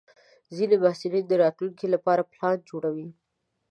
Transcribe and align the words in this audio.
ځینې 0.55 0.75
محصلین 0.83 1.25
د 1.27 1.33
راتلونکي 1.43 1.87
لپاره 1.95 2.27
پلان 2.31 2.57
جوړوي. 2.69 3.07